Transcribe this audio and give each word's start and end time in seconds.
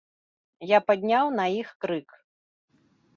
Я 0.69 0.79
падняў 0.87 1.25
на 1.39 1.45
іх 1.61 1.69
крык. 1.85 2.09